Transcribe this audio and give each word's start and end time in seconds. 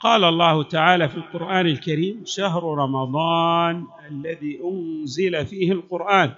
قال 0.00 0.24
الله 0.24 0.62
تعالى 0.62 1.08
في 1.08 1.16
القرآن 1.16 1.66
الكريم 1.66 2.22
شهر 2.24 2.64
رمضان 2.64 3.86
الذي 4.10 4.60
أنزل 4.64 5.46
فيه 5.46 5.72
القرآن. 5.72 6.34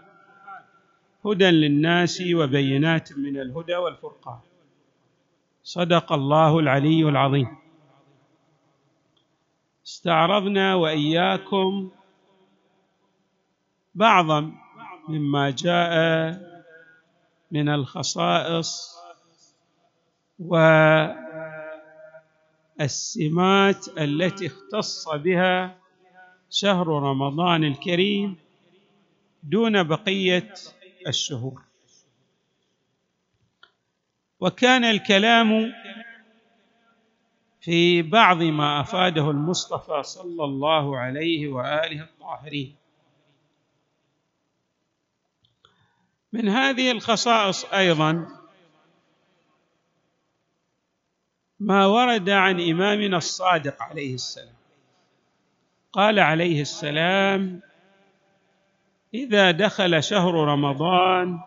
هدى 1.27 1.51
للناس 1.51 2.23
وبينات 2.35 3.19
من 3.19 3.41
الهدى 3.41 3.77
والفرقان. 3.77 4.39
صدق 5.63 6.13
الله 6.13 6.59
العلي 6.59 7.09
العظيم. 7.09 7.57
استعرضنا 9.87 10.75
وإياكم 10.75 11.91
بعضا 13.95 14.53
مما 15.09 15.51
جاء 15.51 15.93
من 17.51 17.69
الخصائص 17.69 18.97
و 20.39 20.57
السمات 22.81 23.99
التي 23.99 24.47
اختص 24.47 25.09
بها 25.09 25.79
شهر 26.51 26.87
رمضان 26.89 27.65
الكريم 27.65 28.37
دون 29.43 29.83
بقية 29.83 30.55
الشهور. 31.07 31.63
وكان 34.41 34.85
الكلام 34.85 35.73
في 37.61 38.03
بعض 38.03 38.43
ما 38.43 38.81
أفاده 38.81 39.31
المصطفى 39.31 40.03
صلى 40.03 40.45
الله 40.45 40.99
عليه 40.99 41.49
وآله 41.49 42.03
الطاهرين. 42.03 42.77
من 46.33 46.49
هذه 46.49 46.91
الخصائص 46.91 47.65
أيضا 47.65 48.42
ما 51.63 51.87
ورد 51.87 52.31
عن 52.31 52.61
إمامنا 52.61 53.17
الصادق 53.17 53.83
عليه 53.83 54.15
السلام. 54.15 54.55
قال 55.93 56.19
عليه 56.19 56.61
السلام 56.61 57.61
إذا 59.15 59.51
دخل 59.51 60.03
شهر 60.03 60.35
رمضان 60.35 61.41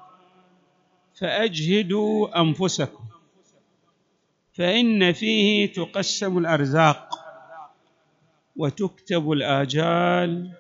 فأجهدوا 1.20 2.42
أنفسكم 2.42 3.04
فإن 4.54 5.14
فيه 5.14 5.74
تقسم 5.74 6.38
الأرزاق 6.38 7.10
وتكتب 8.56 9.32
الآجال 9.32 10.52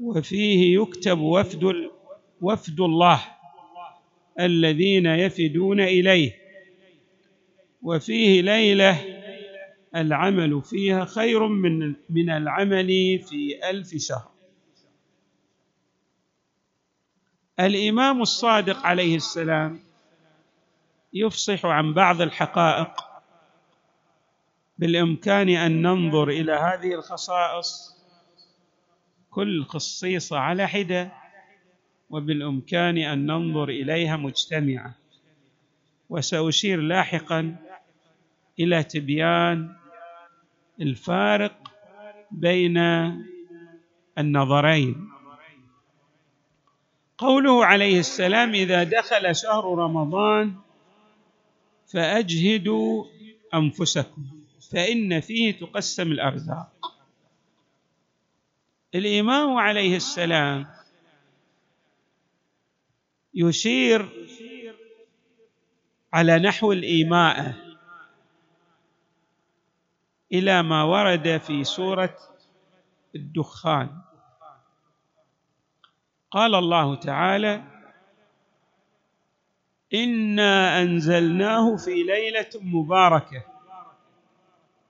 وفيه 0.00 0.80
يكتب 0.80 1.18
وفد 1.18 1.90
وفد 2.40 2.80
الله 2.80 3.20
الذين 4.40 5.06
يفدون 5.06 5.80
إليه. 5.80 6.39
وفيه 7.82 8.42
ليلة 8.42 9.04
العمل 9.96 10.62
فيها 10.62 11.04
خير 11.04 11.46
من 11.46 11.94
من 12.10 12.30
العمل 12.30 12.88
في 13.28 13.70
ألف 13.70 13.96
شهر. 13.96 14.30
الإمام 17.60 18.22
الصادق 18.22 18.86
عليه 18.86 19.16
السلام 19.16 19.80
يفصح 21.12 21.66
عن 21.66 21.94
بعض 21.94 22.20
الحقائق 22.20 22.92
بالإمكان 24.78 25.48
أن 25.48 25.82
ننظر 25.82 26.28
إلى 26.28 26.52
هذه 26.52 26.94
الخصائص 26.94 27.96
كل 29.30 29.64
خصيصه 29.64 30.38
على 30.38 30.66
حدة 30.68 31.12
وبالإمكان 32.10 32.98
أن 32.98 33.26
ننظر 33.26 33.68
إليها 33.68 34.16
مجتمعة. 34.16 34.94
وسأشير 36.10 36.80
لاحقا 36.80 37.56
إلى 38.60 38.82
تبيان 38.82 39.76
الفارق 40.80 41.72
بين 42.30 42.76
النظرين. 44.18 45.10
قوله 47.18 47.64
عليه 47.64 47.98
السلام 48.00 48.54
إذا 48.54 48.84
دخل 48.84 49.36
شهر 49.36 49.64
رمضان 49.78 50.54
فأجهدوا 51.86 53.04
أنفسكم 53.54 54.26
فإن 54.72 55.20
فيه 55.20 55.52
تقسم 55.52 56.12
الأرزاق. 56.12 56.96
الإمام 58.94 59.56
عليه 59.56 59.96
السلام 59.96 60.66
يشير 63.34 64.08
على 66.12 66.38
نحو 66.38 66.72
الايماءه 66.72 67.69
إلى 70.32 70.62
ما 70.62 70.82
ورد 70.82 71.38
في 71.38 71.64
سورة 71.64 72.16
الدخان. 73.16 73.88
قال 76.30 76.54
الله 76.54 76.94
تعالى 76.94 77.64
إنا 79.94 80.82
أنزلناه 80.82 81.76
في 81.76 82.02
ليلة 82.02 82.50
مباركة. 82.54 83.44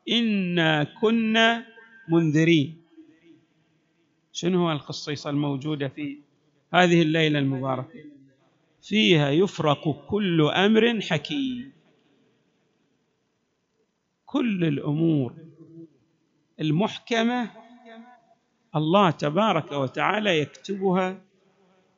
إنا 0.09 0.85
كنا 1.01 1.67
منذرين. 2.09 2.83
شنو 4.33 4.59
هو 4.67 4.73
الخصيصه 4.73 5.31
الموجودة 5.31 5.89
في 5.89 6.19
هذه 6.75 7.03
الليلة 7.03 7.39
المباركة؟ 7.39 8.05
فيها 8.83 9.31
يفرق 9.31 10.07
كل 10.07 10.43
أمر 10.43 11.01
حكيم. 11.01 11.73
كل 14.31 14.65
الأمور 14.65 15.35
المحكمة 16.61 17.51
الله 18.77 19.11
تبارك 19.11 19.73
وتعالى 19.73 20.39
يكتبها 20.39 21.23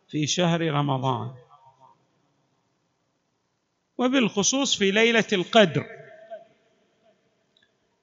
في 0.09 0.27
شهر 0.27 0.61
رمضان. 0.61 1.35
وبالخصوص 3.99 4.77
في 4.79 4.91
ليلة 4.91 5.27
القدر. 5.33 5.87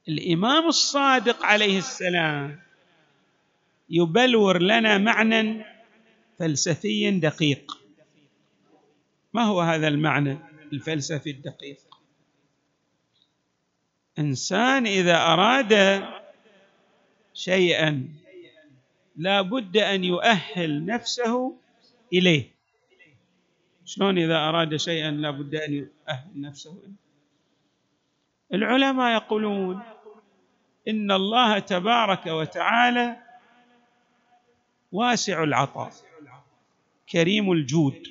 الإمام 0.10 0.68
الصادق 0.68 1.46
عليه 1.46 1.78
السلام 1.78 2.60
يبلور 3.90 4.62
لنا 4.62 4.98
معنى 4.98 5.66
فلسفي 6.40 7.20
دقيق. 7.20 7.78
ما 9.34 9.44
هو 9.44 9.62
هذا 9.62 9.88
المعنى 9.88 10.38
الفلسفي 10.74 11.30
الدقيق؟ 11.30 11.89
إنسان 14.20 14.88
إذا 14.88 15.18
أراد 15.18 16.04
شيئا 17.34 18.08
لا 19.16 19.42
بد 19.42 19.78
أن 19.78 20.04
يؤهل 20.04 20.86
نفسه 20.86 21.58
إليه. 22.14 22.52
شلون 23.86 24.18
إذا 24.18 24.38
أراد 24.38 24.76
شيئا 24.76 25.12
لا 25.12 25.32
بد 25.32 25.56
أن 25.56 25.74
يؤهل 25.74 26.28
نفسه 26.36 26.72
إليه. 26.72 27.00
العلماء 28.54 29.14
يقولون 29.14 29.82
إن 30.88 31.12
الله 31.12 31.60
تبارك 31.60 32.28
وتعالى 32.28 33.18
واسع 34.92 35.44
العطاء 35.44 35.92
كريم 37.10 37.52
الجود 37.52 38.08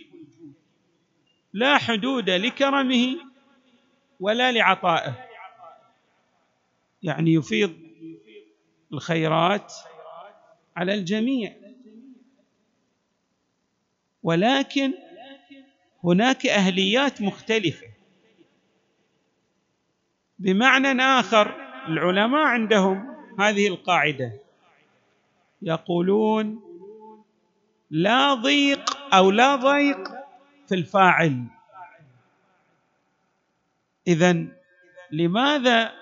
لا 1.52 1.78
حدود 1.78 2.30
لكرمه 2.30 3.16
ولا 4.20 4.52
لعطائه. 4.52 5.27
يعني 7.02 7.34
يفيض 7.34 7.74
الخيرات 8.92 9.74
على 10.76 10.94
الجميع. 10.94 11.56
ولكن 14.22 14.92
هناك 16.04 16.46
أهليات 16.46 17.22
مختلفة. 17.22 17.86
بمعنى 20.38 21.02
آخر 21.02 21.54
العلماء 21.88 22.40
عندهم 22.42 23.16
هذه 23.38 23.68
القاعدة. 23.68 24.32
يقولون 25.62 26.62
لا 27.90 28.34
ضيق 28.34 29.14
أو 29.14 29.30
لا 29.30 29.56
ضيق 29.56 30.08
في 30.68 30.74
الفاعل. 30.74 31.44
اذا 34.06 34.46
لماذا 35.10 35.92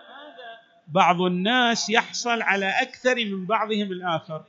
بعض 0.86 1.22
الناس 1.22 1.90
يحصل 1.90 2.42
على 2.42 2.68
أكثر 2.82 3.14
من 3.14 3.46
بعضهم 3.46 3.92
الآخر. 3.92 4.44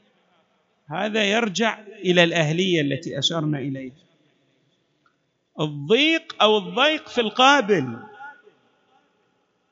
هذا 0.88 1.24
يرجع 1.24 1.80
إلى 1.80 2.24
الأهلية 2.24 2.82
التي 2.82 3.20
أشرنا 3.20 3.60
إليها. 3.60 3.94
الضيق 5.60 6.36
أو 6.42 6.58
الضيق 6.58 7.08
في 7.08 7.22
القابل. 7.22 7.98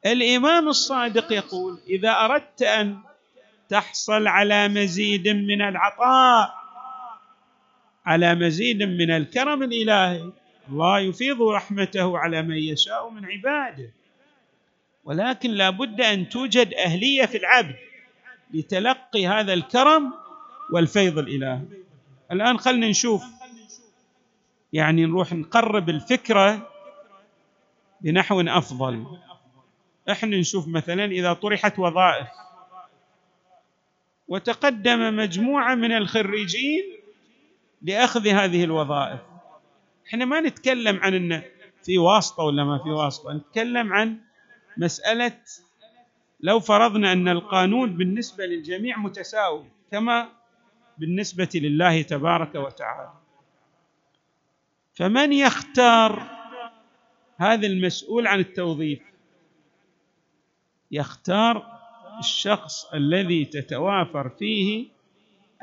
الإمام 0.05 0.67
الصادق 0.67 1.31
يقول 1.31 1.79
إذا 1.87 2.11
أردت 2.11 2.61
أن 2.61 2.99
تحصل 3.69 4.27
على 4.27 4.67
مزيد 4.67 5.27
من 5.27 5.61
العطاء 5.61 6.55
على 8.05 8.35
مزيد 8.35 8.83
من 8.83 9.11
الكرم 9.11 9.63
الإلهي 9.63 10.31
الله 10.69 10.99
يفيض 10.99 11.41
رحمته 11.41 12.17
على 12.17 12.41
من 12.41 12.57
يشاء 12.57 13.09
من 13.09 13.25
عباده. 13.25 13.91
ولكن 15.05 15.51
لا 15.51 15.69
بد 15.69 16.01
أن 16.01 16.29
توجد 16.29 16.73
أهلية 16.73 17.25
في 17.25 17.37
العبد 17.37 17.75
لتلقي 18.53 19.27
هذا 19.27 19.53
الكرم 19.53 20.13
والفيض 20.71 21.17
الالهي 21.17 21.61
الآن 22.31 22.57
خلنا 22.57 22.87
نشوف 22.89 23.23
يعني 24.73 25.05
نروح 25.05 25.33
نقرب 25.33 25.89
الفكرة 25.89 26.69
بنحو 28.01 28.41
أفضل. 28.41 29.05
إحنا 30.11 30.37
نشوف 30.37 30.67
مثلا 30.67 31.05
إذا 31.05 31.33
طرحت 31.33 31.79
وظائف 31.79 32.27
وتقدم 34.27 35.15
مجموعة 35.15 35.75
من 35.75 35.91
الخريجين 35.91 36.83
لأخذ 37.81 38.27
هذه 38.27 38.63
الوظائف. 38.63 39.19
إحنا 40.07 40.25
ما 40.25 40.41
نتكلم 40.41 40.99
عن 40.99 41.13
إنه 41.13 41.43
في 41.83 41.97
واسطة 41.97 42.43
ولا 42.43 42.63
ما 42.63 42.83
في 42.83 42.89
واسطة 42.89 43.33
نتكلم 43.33 43.93
عن 43.93 44.17
مسألة 44.77 45.41
لو 46.39 46.59
فرضنا 46.59 47.11
أن 47.11 47.27
القانون 47.27 47.97
بالنسبة 47.97 48.45
للجميع 48.45 48.97
متساوي 48.97 49.65
كما 49.91 50.29
بالنسبة 50.97 51.49
لله 51.55 52.01
تبارك 52.01 52.55
وتعالى. 52.55 53.13
فمن 54.93 55.33
يختار 55.33 56.29
هذا 57.37 57.67
المسؤول 57.67 58.27
عن 58.27 58.39
التوظيف؟ 58.39 59.01
يختار 60.91 61.79
الشخص 62.19 62.85
الذي 62.85 63.45
تتوافر 63.45 64.29
فيه 64.29 64.87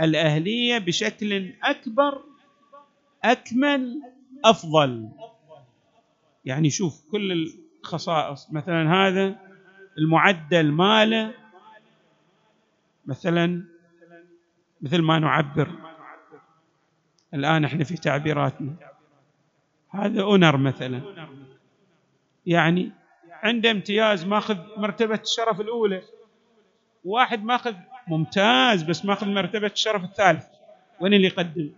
الأهلية 0.00 0.78
بشكل 0.78 1.52
أكبر 1.62 2.22
أكمل 3.24 4.02
أفضل. 4.44 5.08
يعني 6.44 6.70
شوف 6.70 7.10
كل 7.10 7.52
الخصائص 7.82 8.48
مثلا 8.52 8.94
هذا 8.94 9.36
المعدل 9.98 10.72
ماله 10.72 11.34
مثلا 13.06 13.64
مثل 14.82 15.02
ما 15.02 15.18
نعبر. 15.18 15.68
الآن 17.34 17.64
إحنا 17.64 17.84
في 17.84 17.94
تعبيراتنا. 17.94 18.72
هذا 19.90 20.22
أونر 20.22 20.56
مثلا. 20.56 21.02
يعني 22.46 22.92
عنده 23.30 23.70
امتياز 23.70 24.24
ماخذ 24.24 24.56
مرتبة 24.76 25.20
الشرف 25.22 25.60
الأولى. 25.60 26.02
واحد 27.04 27.44
ماخذ 27.44 27.74
ممتاز 28.08 28.82
بس 28.82 29.04
ماخذ 29.04 29.26
مرتبة 29.26 29.66
الشرف 29.66 30.04
الثالث. 30.04 30.46
وين 31.00 31.14
اللي 31.14 31.26
يقدم؟ 31.26 31.70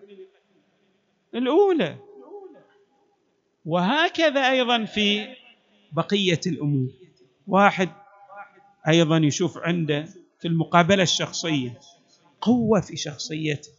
الأولى. 1.34 1.96
وهكذا 3.66 4.50
أيضا 4.50 4.84
في 4.84 5.36
بقية 5.94 6.40
الأمور. 6.46 6.88
واحد 7.46 7.88
أيضا 8.88 9.16
يشوف 9.18 9.58
عنده 9.58 10.08
في 10.40 10.48
المقابلة 10.48 11.02
الشخصية 11.02 11.80
قوة 12.40 12.80
في 12.80 12.96
شخصيته 12.96 13.70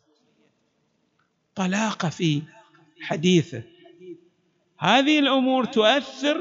طلاقه 1.56 2.10
في 2.10 2.42
حديثه. 3.02 3.64
هذه 4.78 5.20
الأمور 5.20 5.66
تؤثر 5.66 6.38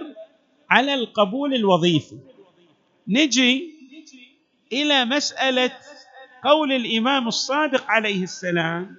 على 0.70 0.94
القبول 0.94 1.54
الوظيفي. 1.54 2.18
نجي 3.08 3.74
إلى 4.72 5.04
مسألة 5.04 5.72
قول 6.44 6.72
الإمام 6.72 7.28
الصادق 7.28 7.84
عليه 7.90 8.22
السلام 8.22 8.96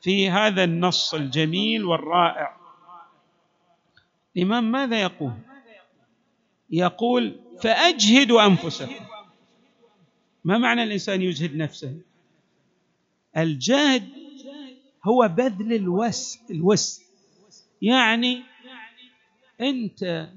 في 0.00 0.30
هذا 0.30 0.64
النص 0.64 1.14
الجميل 1.14 1.84
والرائع. 1.84 2.56
الإمام 4.36 4.72
ماذا 4.72 5.02
يقول؟ 5.02 5.32
يقول 6.70 7.40
فاجهدوا 7.62 8.46
أنفسكم. 8.46 9.06
ما 10.44 10.58
معنى 10.58 10.82
الإنسان 10.82 11.22
يجهد 11.22 11.56
نفسه؟ 11.56 11.96
الجهد 13.36 14.08
هو 15.04 15.28
بذل 15.28 15.72
الوس 15.72 16.38
الوس. 16.50 17.02
يعني 17.82 18.42
أنت 19.60 20.28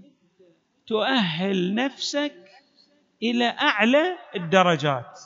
تؤهل 0.87 1.75
نفسك 1.75 2.35
إلى 3.23 3.45
أعلى 3.45 4.17
الدرجات. 4.35 5.19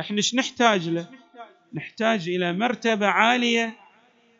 إحنا 0.00 0.16
إيش 0.16 0.34
نحتاج 0.34 0.88
له؟ 0.88 1.08
نحتاج 1.74 2.28
إلى 2.28 2.52
مرتبة 2.52 3.06
عالية 3.06 3.76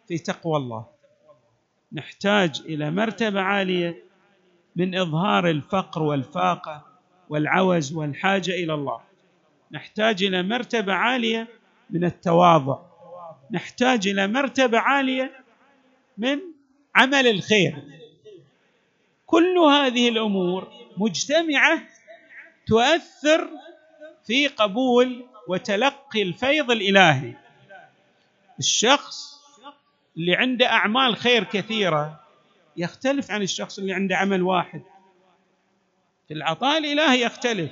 في 0.09 0.19
تقوى 0.19 0.57
الله. 0.57 0.87
نحتاج 1.93 2.61
إلى 2.61 2.91
مرتبة 2.91 3.41
عالية 3.41 4.10
من 4.81 4.95
إظهار 4.95 5.51
الفقر 5.51 6.03
والفاقة 6.03 6.87
والعوز 7.29 7.93
والحاجة 7.93 8.51
إلى 8.51 8.75
الله. 8.75 9.01
نحتاج 9.73 10.25
إلى 10.25 10.43
مرتبة 10.43 10.93
عالية 10.93 11.49
من 11.91 12.05
التواضع. 12.05 12.79
نحتاج 13.51 14.09
إلى 14.09 14.27
مرتبة 14.27 14.79
عالية 14.79 15.45
من 16.19 16.39
عمل 16.95 17.27
الخير. 17.27 17.83
كل 19.27 19.59
هذه 19.59 20.09
الأمور 20.09 20.69
مجتمعة 20.97 21.83
تؤثر 22.67 23.49
في 24.27 24.49
قبول 24.49 25.25
وتلقي 25.49 26.23
الفيض 26.23 26.71
الإلهي. 26.71 27.35
الشخص 28.59 29.41
اللي 30.17 30.37
عنده 30.37 30.67
أعمال 30.67 31.17
خير 31.17 31.45
كثيرة 31.45 32.21
يختلف 32.81 33.31
عن 33.31 33.43
الشخص 33.43 33.79
اللي 33.79 33.93
عنده 33.93 34.17
عمل 34.17 34.43
واحد. 34.43 34.83
في 36.29 36.35
العطاء 36.35 36.79
الإلهي 36.79 37.23
يختلف. 37.23 37.71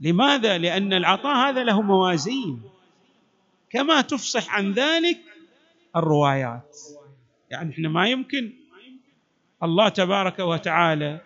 لماذا؟ 0.00 0.58
لأن 0.58 0.92
العطاء 0.92 1.36
هذا 1.36 1.64
له 1.64 1.82
موازين. 1.82 2.62
كما 3.70 4.00
تفصح 4.00 4.54
عن 4.54 4.72
ذلك 4.72 5.20
الروايات. 5.96 6.76
يعني 7.50 7.72
إحنا 7.72 7.88
ما 7.88 8.08
يمكن. 8.08 8.52
الله 9.62 9.88
تبارك 9.88 10.38
وتعالى 10.38 11.20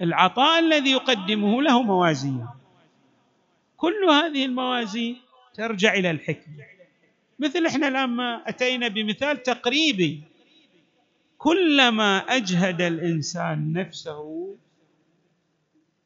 العطاء 0.00 0.58
الذي 0.58 0.90
يقدمه 0.90 1.62
له 1.62 1.82
موازين. 1.82 2.46
كل 3.76 4.04
هذه 4.10 4.44
الموازين 4.44 5.20
ترجع 5.54 5.94
إلى 5.94 6.10
الحكمة. 6.10 6.73
مثل 7.38 7.66
إحنا 7.66 7.88
الآن 7.88 8.08
ما 8.08 8.42
أتينا 8.48 8.88
بمثال 8.88 9.42
تقريبي. 9.42 10.22
كلما 11.38 12.18
أجهد 12.18 12.82
الإنسان 12.82 13.72
نفسه 13.72 14.56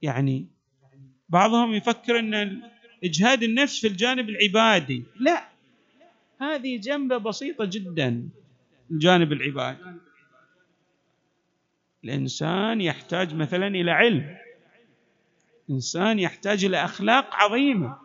يعني 0.03 0.47
بعضهم 1.29 1.75
يفكر 1.75 2.19
إن 2.19 2.63
إجهاد 3.05 3.43
النفس 3.43 3.81
في 3.81 3.87
الجانب 3.89 4.29
العبادي. 4.29 5.05
لا 5.21 5.49
هذه 6.41 6.77
جنبة 6.77 7.19
بسيطة 7.19 7.65
جدا 7.65 8.29
الجانب 8.91 9.33
العبادي. 9.33 9.79
الإنسان 12.05 12.81
يحتاج 12.81 13.35
مثلا 13.35 13.67
إلى 13.67 13.91
علم. 13.91 14.37
انسان 15.71 16.19
يحتاج 16.19 16.65
إلى 16.65 16.85
أخلاق 16.85 17.35
عظيمة. 17.35 17.99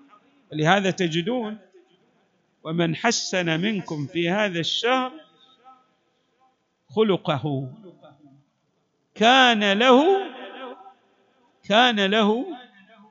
ولهذا 0.52 0.92
تجدون 0.92 1.58
ومن 2.64 2.96
حسن 2.96 3.62
منكم 3.62 4.06
في 4.06 4.30
هذا 4.30 4.60
الشهر 4.60 5.12
خلقه. 6.90 7.72
كان 9.16 9.74
له 9.74 10.04
كان 11.64 12.06
له 12.06 12.46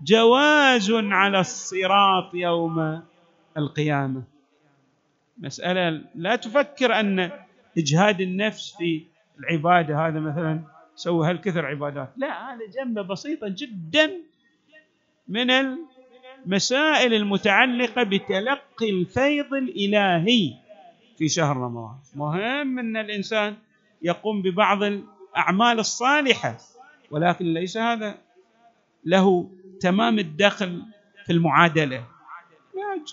جواز 0.02 0.90
على 0.90 1.40
الصراط 1.40 2.34
يوم 2.34 3.02
القيامة. 3.56 4.22
مسألة 5.38 6.04
لا 6.14 6.36
تفكر 6.36 7.00
أن 7.00 7.30
إجهاد 7.78 8.20
النفس 8.20 8.76
في 8.76 9.04
العبادة 9.38 10.06
هذا 10.06 10.20
مثلا 10.20 10.60
سوي 10.94 11.30
هالكثر 11.30 11.66
عبادات. 11.66 12.12
لا 12.16 12.54
هذا 12.54 12.66
جنبة 12.74 13.02
بسيطة 13.02 13.48
جدا 13.48 14.12
من 15.28 15.50
المسائل 16.46 17.14
المتعلقة 17.14 18.02
بتلقي 18.02 18.90
الفيض 18.90 19.54
الإلهي 19.54 20.54
في 21.18 21.28
شهر 21.28 21.56
رمضان. 21.56 21.94
مهم 22.14 22.78
أن 22.78 22.96
الإنسان 22.96 23.56
يقوم 24.02 24.42
ببعض 24.42 24.82
الأعمال 24.82 25.78
الصالحة 25.78 26.58
ولكن 27.10 27.54
ليس 27.54 27.76
هذا 27.76 28.18
له 29.04 29.50
تمام 29.80 30.18
الدخل 30.18 30.82
في 31.26 31.32
المعادلة. 31.32 32.04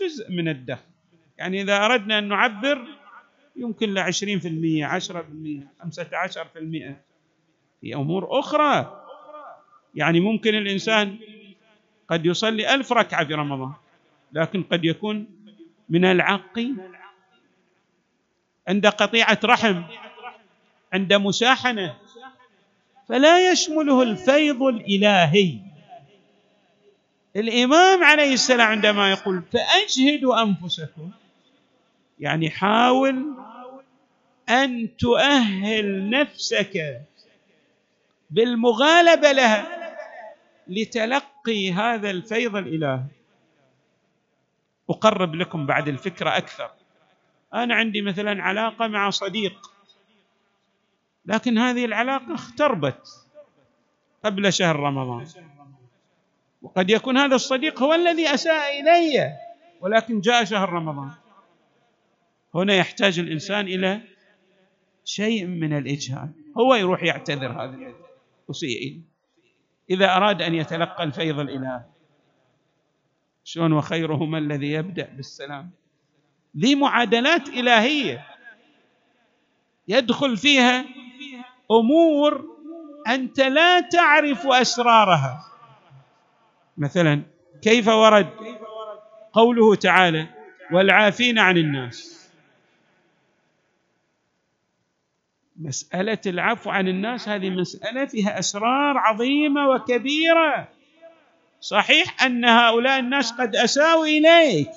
جزء 0.01 0.31
من 0.31 0.47
الدخل. 0.47 0.89
يعني 1.37 1.61
إذا 1.61 1.85
أردنا 1.85 2.19
أن 2.19 2.27
نعبر 2.27 2.85
يمكن 3.55 3.93
ل 3.93 3.99
20% 3.99 4.85
10% 4.85 5.67
15% 5.83 6.95
في 7.81 7.95
أمور 7.95 8.39
أخرى. 8.39 9.05
يعني 9.95 10.19
ممكن 10.19 10.55
الإنسان 10.55 11.17
قد 12.09 12.25
يصلي 12.25 12.73
ألف 12.73 12.91
ركعة 12.93 13.25
في 13.25 13.33
رمضان 13.33 13.73
لكن 14.33 14.63
قد 14.63 14.85
يكون 14.85 15.27
من 15.89 16.05
العق 16.05 16.59
عند 18.67 18.87
قطيعة 18.87 19.39
رحم 19.45 19.83
عند 20.93 21.13
مشاحنة 21.13 21.97
فلا 23.09 23.51
يشمله 23.51 24.03
الفيض 24.03 24.63
الإلهي. 24.63 25.57
الإمام 27.35 28.03
عليه 28.03 28.33
السلام 28.33 28.67
عندما 28.67 29.11
يقول 29.11 29.43
فأجهدوا 29.53 30.41
أنفسكم 30.43 31.09
يعني 32.19 32.49
حاول 32.49 33.25
أن 34.49 34.97
تؤهل 34.97 36.09
نفسك 36.09 37.01
بالمغالبة 38.29 39.31
لها. 39.31 39.78
لتلقي 40.69 41.71
هذا 41.71 42.09
الفيض 42.09 42.55
الإلهي 42.55 43.03
أقرب 44.89 45.35
لكم 45.35 45.65
بعد 45.65 45.87
الفكرة 45.87 46.37
أكثر. 46.37 46.71
أنا 47.53 47.75
عندي 47.75 48.01
مثلا 48.01 48.43
علاقة 48.43 48.87
مع 48.87 49.09
صديق 49.09 49.71
لكن 51.25 51.57
هذه 51.57 51.85
العلاقة 51.85 52.33
اختربت 52.33 53.07
قبل 54.25 54.53
شهر 54.53 54.75
رمضان. 54.75 55.27
وقد 56.61 56.89
يكون 56.89 57.17
هذا 57.17 57.35
الصديق 57.35 57.83
هو 57.83 57.93
الذي 57.93 58.33
أساء 58.33 58.79
إلي 58.79 59.33
ولكن 59.81 60.21
جاء 60.21 60.43
شهر 60.43 60.69
رمضان. 60.69 61.11
هنا 62.55 62.73
يحتاج 62.73 63.19
الإنسان 63.19 63.67
إلى 63.67 64.01
شيء 65.05 65.45
من 65.45 65.77
الإجهاد. 65.77 66.33
هو 66.57 66.75
يروح 66.75 67.03
يعتذر 67.03 67.51
هذا 67.51 67.75
إليه. 67.75 67.95
إذا 69.89 70.15
أراد 70.15 70.41
أن 70.41 70.55
يتلقى 70.55 71.03
الفيض 71.03 71.39
الإلهي 71.39 71.81
شلون 73.43 73.73
وخيرهما 73.73 74.37
الذي 74.37 74.71
يبدأ 74.71 75.09
بالسلام؟ 75.15 75.71
ذي 76.57 76.75
معادلات 76.75 77.49
إلهية 77.49 78.25
يدخل 79.87 80.37
فيها 80.37 80.85
أمور 81.71 82.45
أنت 83.07 83.39
لا 83.39 83.79
تعرف 83.79 84.47
أسرارها. 84.47 85.45
مثلا 86.77 87.23
كيف 87.61 87.87
ورد 87.87 88.29
قوله 89.33 89.75
تعالى 89.75 90.27
والعافين 90.71 91.39
عن 91.39 91.57
الناس 91.57 92.18
مسألة 95.59 96.17
العفو 96.25 96.69
عن 96.69 96.87
الناس 96.87 97.29
هذه 97.29 97.49
مسألة 97.49 98.05
فيها 98.05 98.39
أسرار 98.39 98.97
عظيمة 98.97 99.69
وكبيرة. 99.69 100.67
صحيح 101.61 102.23
أن 102.23 102.45
هؤلاء 102.45 102.99
الناس 102.99 103.31
قد 103.31 103.55
أساءوا 103.55 104.05
إليك 104.05 104.69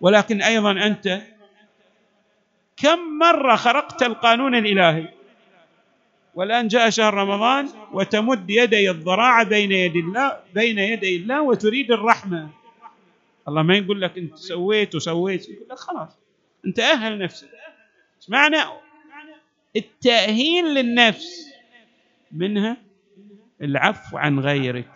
ولكن 0.00 0.42
أيضا 0.42 0.70
أنت 0.70 1.20
كم 2.76 2.98
مرة 3.18 3.56
خرقت 3.56 4.02
القانون 4.02 4.54
الإلهي؟ 4.54 5.08
والآن 6.34 6.68
جاء 6.68 6.90
شهر 6.90 7.14
رمضان 7.14 7.68
وتمد 7.92 8.50
يدي 8.50 8.90
الضراعة 8.90 9.44
بين 9.44 9.72
يدي 9.72 9.98
الله 9.98 10.40
بين 10.54 10.78
يدي 10.78 11.16
الله 11.16 11.42
وتريد 11.42 11.92
الرحمة. 11.92 12.48
الله 13.48 13.62
ما 13.62 13.76
يقول 13.76 14.00
لك 14.00 14.18
أنت 14.18 14.36
سويت 14.36 14.94
وسويت 14.94 15.48
يقول 15.48 15.66
لك 15.70 15.78
خلاص 15.78 16.18
أنت 16.66 16.78
أهل 16.80 17.18
نفسك. 17.18 17.48
معنى؟ 18.28 18.56
التأهيل 19.78 20.64
للنفس. 20.64 21.48
منها 22.32 22.76
العفو 23.62 24.18
عن 24.18 24.40
غيرك 24.40 24.90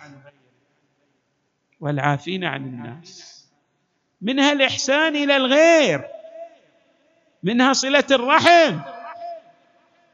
والعافين 1.81 2.45
عن 2.45 2.65
الناس. 2.65 3.43
منها 4.21 4.53
الإحسان 4.53 5.17
إلى 5.17 5.37
الغير. 5.37 6.05
منها 7.43 7.73
صلة 7.73 8.07
الرحم. 8.11 8.81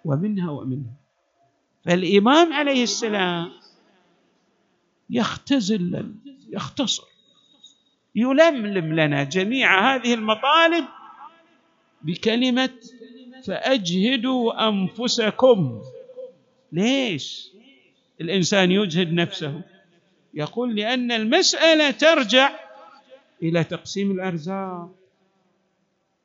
ومنها 0.05 0.51
ومنها. 0.51 0.95
فالإمام 1.85 2.53
عليه 2.53 2.83
السلام 2.83 3.53
يختزل 5.11 6.15
يختصر 6.49 7.07
يلملم 8.15 9.01
لنا 9.01 9.25
جميع 9.25 9.95
هذه 9.95 10.15
المطالب 10.15 10.85
بكلمة 12.03 12.71
فأجهدوا 13.47 14.69
أنفسكم. 14.69 15.83
ليش؟ 16.73 17.51
الإنسان 18.21 18.71
يجهد 18.71 19.13
نفسه. 19.13 19.61
يقول 20.35 20.77
لأن 20.77 21.13
المسألة 21.13 21.91
ترجع 21.91 22.51
إلى 23.43 23.65
تقسيم 23.65 24.11
الأرزاق. 24.11 24.91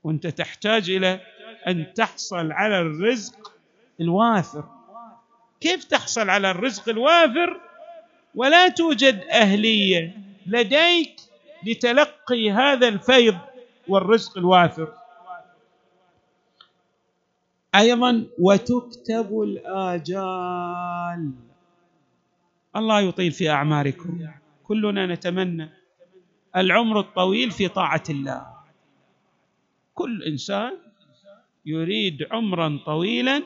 وأنت 0.04 0.28
تحتاج 0.28 0.90
إلى 0.90 1.20
أن 1.68 1.94
تحصل 1.94 2.52
على 2.52 2.80
الرزق 2.80 3.54
الوافر. 4.02 4.64
كيف 5.62 5.84
تحصل 5.84 6.30
على 6.30 6.52
الرزق 6.52 6.90
الوافر؟ 6.90 7.62
ولا 8.36 8.68
توجد 8.68 9.24
أهلية 9.32 10.18
لديك 10.46 11.16
لتلقي 11.66 12.52
هذا 12.52 12.88
الفيض 12.88 13.38
والرزق 13.88 14.38
الوافر. 14.38 14.94
أيضا 17.76 18.28
وتكتب 18.40 19.42
الآجال. 19.42 21.32
الله 22.76 23.02
يطيل 23.02 23.32
في 23.32 23.50
أعماركم. 23.50 24.28
كلنا 24.64 25.06
نتمنى 25.06 25.70
العمر 26.56 27.00
الطويل 27.00 27.52
في 27.52 27.68
طاعة 27.68 28.04
الله. 28.10 28.46
كل 29.94 30.24
إنسان 30.24 30.78
يريد 31.66 32.28
عمرا 32.32 32.80
طويلا 32.86 33.44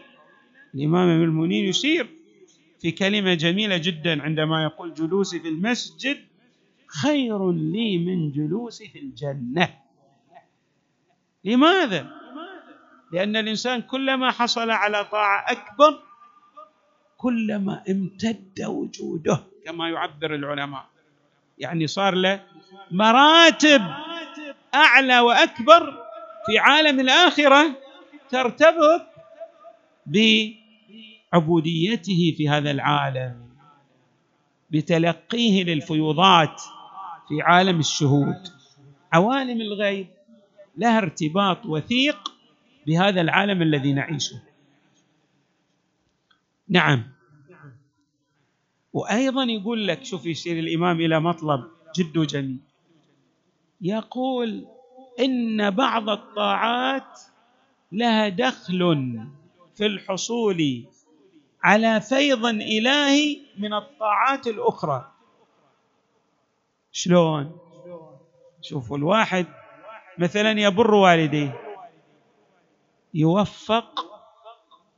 الامام 0.75 1.09
ابن 1.09 1.23
المنير 1.23 1.65
يشير 1.65 2.09
في 2.79 2.91
كلمة 2.91 3.33
جميلة 3.33 3.77
جدا 3.77 4.21
عندما 4.21 4.63
يقول 4.63 4.93
جلوسي 4.93 5.39
في 5.39 5.47
المسجد 5.47 6.17
خير 6.87 7.51
لي 7.51 7.97
من 7.97 8.31
جلوسي 8.31 8.87
في 8.87 8.99
الجنة. 8.99 9.69
لماذا؟ 11.43 12.11
لأن 13.11 13.35
الإنسان 13.35 13.81
كلما 13.81 14.31
حصل 14.31 14.69
على 14.69 15.05
طاعة 15.05 15.51
أكبر 15.51 15.99
كلما 17.17 17.83
امتد 17.89 18.61
وجوده 18.65 19.43
كما 19.65 19.89
يعبر 19.89 20.35
العلماء. 20.35 20.85
يعني 21.57 21.87
صار 21.87 22.15
له 22.15 22.43
مراتب 22.91 23.81
أعلى 24.75 25.19
وأكبر 25.19 26.03
في 26.45 26.59
عالم 26.59 26.99
الآخرة 26.99 27.75
ترتبط 28.29 29.01
بعبوديته 31.33 32.33
في 32.37 32.49
هذا 32.49 32.71
العالم 32.71 33.47
بتلقيه 34.69 35.63
للفيوضات 35.63 36.61
في 37.27 37.41
عالم 37.41 37.79
الشهود. 37.79 38.47
عوالم 39.13 39.61
الغيب 39.61 40.07
لها 40.77 40.97
ارتباط 40.97 41.65
وثيق 41.65 42.33
بهذا 42.87 43.21
العالم 43.21 43.61
الذي 43.61 43.93
نعيشه. 43.93 44.41
نعم. 46.69 47.03
وأيضا 48.93 49.43
يقول 49.43 49.87
لك 49.87 50.05
شوف 50.05 50.25
يشير 50.25 50.59
الإمام 50.59 50.99
إلى 51.01 51.19
مطلب 51.19 51.67
جد 51.95 52.19
جميل 52.19 52.59
يقول 53.81 54.67
إن 55.19 55.69
بعض 55.69 56.09
الطاعات 56.09 57.19
لها 57.91 58.29
دخل 58.29 59.19
في 59.75 59.85
الحصول 59.85 60.85
على 61.63 62.01
فيض 62.01 62.45
إلهي 62.45 63.37
من 63.57 63.73
الطاعات 63.73 64.47
الأخرى. 64.47 65.11
شلون؟ 66.91 67.57
شوفوا 68.61 68.97
الواحد 68.97 69.45
مثلا 70.17 70.51
يبر 70.51 70.93
والديه. 70.93 71.66
يوفق 73.17 74.05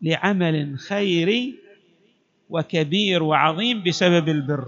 لعمل 0.01 0.79
خيري 0.79 1.55
وكبير 2.49 3.23
وعظيم 3.23 3.83
بسبب 3.83 4.29
البر. 4.29 4.65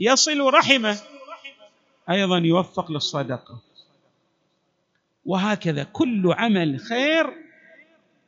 يصل 0.00 0.40
رحمه 0.40 0.96
أيضا 2.10 2.38
يوفق 2.38 2.92
للصدقة. 2.92 3.62
وهكذا 5.24 5.84
كل 5.84 6.32
عمل 6.32 6.80
خير 6.80 7.26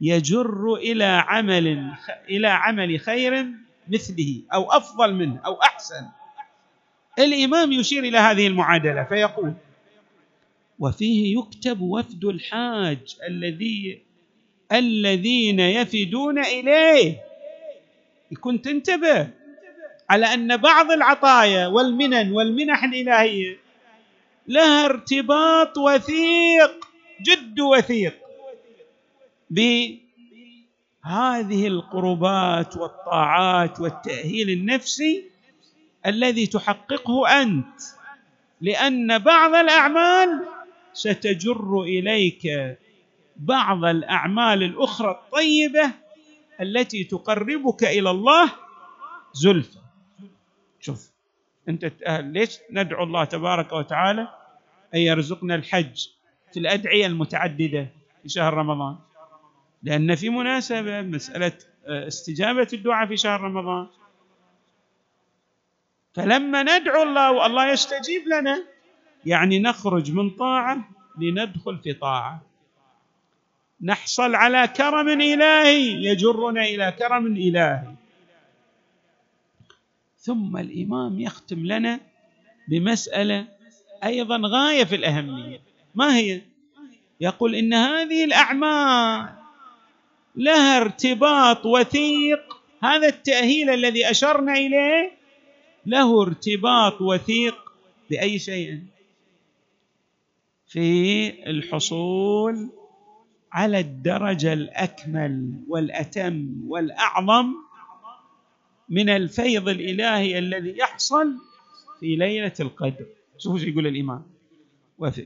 يجر 0.01 0.75
إلى 0.75 1.05
عمل 1.05 1.93
إلى 2.29 2.49
عمل 2.49 3.01
خير 3.01 3.47
مثله 3.89 4.43
أو 4.55 4.73
أفضل 4.73 5.15
منه 5.15 5.41
أو 5.47 5.55
أحسن. 5.63 6.07
الإمام 7.19 7.73
يشير 7.73 8.05
إلى 8.05 8.19
هذه 8.19 8.47
المعادلة 8.47 9.05
فيقول 9.05 9.55
وفيه 10.79 11.39
يكتب 11.39 11.81
وفد 11.81 12.25
الحاج 12.25 13.17
الذي 13.29 14.06
الذين 14.73 15.61
يفدون 15.61 16.39
إليه. 16.39 17.17
يكون 18.31 18.63
تنتبه 18.63 19.29
على 20.11 20.27
أن 20.35 20.57
بعض 20.57 20.91
العطايا 20.91 21.67
والمنن 21.67 22.33
والمنح 22.33 22.85
الإلهية 22.85 23.59
لها 24.49 24.85
ارتباط 24.85 25.79
وثيق 25.79 26.89
جد 27.23 27.61
وثيق 27.61 28.15
بهذه 29.51 29.97
القربات 31.67 32.77
والطاعات 32.77 33.81
والتأهيل 33.81 34.51
النفسي 34.51 35.25
الذي 36.07 36.47
تحققه 36.47 37.43
أنت 37.43 37.81
لأن 38.61 39.19
بعض 39.19 39.55
الأعمال 39.55 40.45
ستجر 40.93 41.83
إليك 41.83 42.47
بعض 43.39 43.85
الأعمال 43.85 44.63
الأخرى 44.63 45.11
الطيبة 45.11 45.93
التي 46.61 47.05
تقربك 47.05 47.85
إلى 47.85 48.11
الله 48.11 48.53
زلفى. 49.33 49.79
شوف 50.81 51.11
أنت 51.69 51.85
تأهل 51.87 52.25
ليش 52.33 52.59
ندعو 52.71 53.05
الله 53.05 53.25
تبارك 53.25 53.73
وتعالى 53.73 54.29
أن 54.95 54.99
يرزقنا 55.01 55.55
الحج 55.55 56.07
في 56.53 56.59
الأدعية 56.61 57.07
المتعددة 57.07 57.89
في 58.23 58.29
شهر 58.29 58.55
رمضان؟ 58.55 58.97
لأن 59.83 60.15
في 60.15 60.29
مناسبة 60.29 61.03
مسألة 61.03 61.53
آه، 61.87 62.07
استجابة 62.07 62.69
الدعاء 62.73 63.09
في 63.09 63.17
شهر 63.17 63.41
رمضان. 63.41 63.87
فلما 66.15 66.63
ندعو 66.63 67.03
الله 67.03 67.33
والله 67.33 67.73
يستجيب 67.73 68.23
لنا 68.29 68.65
يعني 69.27 69.59
نخرج 69.59 70.13
من 70.13 70.31
طاعة 70.31 70.89
لندخل 71.19 71.79
في 71.79 71.93
طاعة. 71.93 72.43
نحصل 73.83 74.35
على 74.35 74.69
كرم 74.69 75.09
إلهي 75.09 76.05
يجرنا 76.05 76.65
إلى 76.65 76.95
كرم 76.99 77.27
إلهي. 77.27 77.95
ثم 80.19 80.57
الإمام 80.57 81.21
يختم 81.21 81.67
لنا 81.67 82.01
بمسألة 82.69 83.47
أيضا 84.05 84.41
غاية 84.45 84.85
في 84.85 84.95
الأهمية. 84.95 85.61
ما 85.95 86.17
هي؟ 86.17 86.41
يقول 87.21 87.55
إن 87.55 87.75
هذه 87.75 88.25
الأعمال 88.25 89.29
لها 90.37 90.77
ارتباط 90.77 91.67
وثيق. 91.67 92.57
هذا 92.83 93.09
التأهيل 93.09 93.71
الذي 93.71 94.11
أشرنا 94.11 94.53
إليه 94.53 95.13
له 95.87 96.23
ارتباط 96.23 97.01
وثيق 97.01 97.73
بأي 98.11 98.39
شيء؟ 98.39 98.81
في 100.69 101.29
الحصول 101.51 102.71
على 103.53 103.81
الدرجة 103.81 104.53
الأكمل 104.53 105.53
والأتم 105.69 106.49
والأعظم 106.69 107.55
من 108.89 109.09
الفيض 109.09 109.69
الإلهي 109.69 110.39
الذي 110.39 110.79
يحصل 110.79 111.35
في 112.01 112.17
ليلة 112.17 112.53
القدر. 112.61 113.07
شوفوا 113.39 113.59
إيش 113.59 113.67
يقول 113.67 113.87
الإمام. 113.87 114.23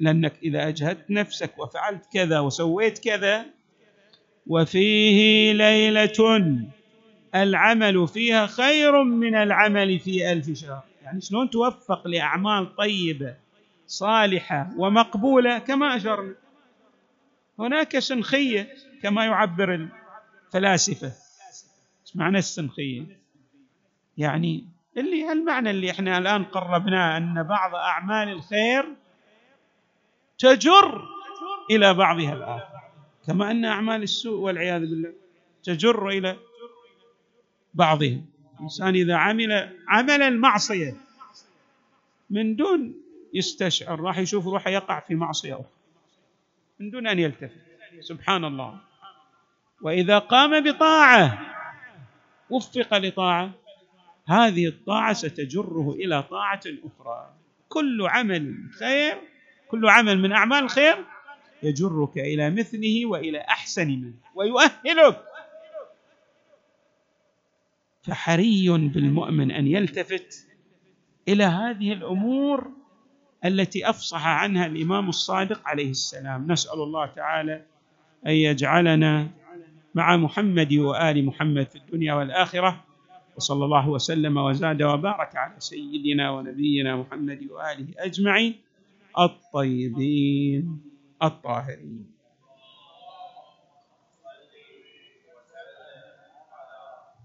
لأنك 0.01 0.33
إذا 0.43 0.69
أجهدت 0.69 1.11
نفسك 1.11 1.59
وفعلت 1.59 2.07
كذا 2.13 2.41
وسويت 2.41 2.99
كذا 2.99 3.47
وفيه 4.47 5.53
ليلة 5.53 6.59
العمل 7.35 8.09
فيها 8.09 8.47
خير 8.47 9.03
من 9.03 9.35
العمل 9.35 9.99
في 9.99 10.33
ألف 10.33 10.59
شهر. 10.59 10.83
يعني 11.03 11.21
شلون 11.21 11.51
توفق 11.51 12.09
لأعمال 12.09 12.77
طيبة 12.77 13.35
صالحة 13.87 14.71
ومقبولة 14.77 15.59
كما 15.59 15.97
أشرنا. 15.97 16.35
هناك 17.61 17.99
سنخية 17.99 18.75
كما 19.03 19.25
يعبر 19.25 19.89
الفلاسفة. 20.47 21.13
إيش 22.07 22.17
معنى 22.17 22.39
السنخية؟ 22.39 23.19
يعني 24.19 24.65
اللي 24.97 25.33
المعنى 25.33 25.71
اللي 25.71 25.91
إحنا 25.91 26.19
الآن 26.19 26.45
قربناه 26.45 27.17
أن 27.17 27.43
بعض 27.43 27.75
أعمال 27.75 28.29
الخير 28.29 28.95
تجر 30.39 31.09
إلى 31.71 31.95
بعضها 31.95 32.35
الآخر. 32.35 32.81
كما 33.27 33.51
أن 33.51 33.65
أعمال 33.65 34.03
السوء 34.03 34.39
والعياذ 34.39 34.81
بالله 34.81 35.13
تجر 35.65 36.09
إلى 36.09 36.37
بعضهم. 37.75 38.27
الإنسان 38.57 38.95
إذا 38.95 39.15
عمل 39.15 39.77
عمل 39.89 40.23
المعصية 40.23 40.97
من 42.31 42.57
دون 42.57 42.95
يستشعر 43.35 44.01
راح 44.01 44.19
يشوف 44.19 44.47
روحه 44.47 44.71
يقع 44.71 45.01
في 45.01 45.15
معصية 45.15 45.55
أخرى. 45.55 45.80
من 46.81 46.91
دون 46.91 47.07
أن 47.07 47.19
يلتفت. 47.19 47.61
سبحان 48.01 48.45
الله. 48.45 48.81
وإذا 49.83 50.19
قام 50.19 50.65
بطاعة 50.65 51.39
وفق 52.51 52.99
لطاعة 52.99 53.51
هذه 54.29 54.67
الطاعة 54.67 55.13
ستجره 55.13 55.93
إلى 55.93 56.23
طاعة 56.23 56.61
أخرى. 56.85 57.35
كل 57.69 58.07
عمل 58.09 58.57
خير 58.79 59.19
كل 59.69 59.89
عمل 59.89 60.19
من 60.19 60.33
أعمال 60.33 60.59
الخير 60.65 61.05
يجرك 61.63 62.19
إلى 62.19 62.51
مثله 62.51 63.07
وإلى 63.07 63.41
أحسن 63.41 63.89
منه 63.89 64.15
ويؤهلك. 64.35 65.25
فحري 68.03 68.69
بالمؤمن 68.69 69.51
أن 69.51 69.67
يلتفت 69.67 70.47
إلى 71.29 71.45
هذه 71.45 71.93
الأمور 71.93 72.80
التي 73.45 73.91
أفصح 73.91 74.27
عنها 74.27 74.67
الإمام 74.67 75.09
الصادق 75.09 75.61
عليه 75.69 75.91
السلام. 75.91 76.53
نسأل 76.53 76.83
الله 76.83 77.07
تعالى 77.07 77.63
أن 78.27 78.33
يجعلنا 78.33 79.29
مع 79.95 80.17
محمد 80.17 80.75
وآل 80.75 81.27
محمد 81.27 81.67
في 81.67 81.77
الدنيا 81.77 82.15
والآخرة. 82.15 82.85
وصلى 83.37 83.65
الله 83.65 83.89
وسلم 83.89 84.37
وزاد 84.37 84.83
وبارك 84.83 85.37
على 85.37 85.55
سيدنا 85.59 86.31
ونبينا 86.31 86.97
محمد 86.97 87.49
وآله 87.51 87.87
أجمعين 87.99 88.55
الطيبين 89.19 90.81
الطاهرين. 91.23 92.20